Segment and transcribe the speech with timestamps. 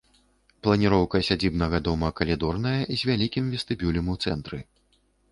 [0.67, 4.59] Планіроўка сядзібнага дома калідорная, з вялікім вестыбюлем у цэнтры.